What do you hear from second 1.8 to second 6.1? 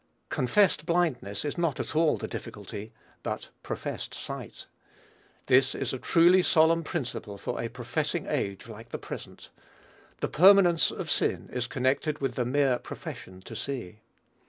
all the difficulty, but professed sight. This is a